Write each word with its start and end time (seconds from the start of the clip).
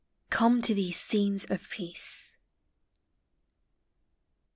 COME 0.31 0.63
TO 0.63 0.73
THESE 0.73 0.99
SCENES 0.99 1.45
OF 1.51 1.69
PEACE. 1.69 2.35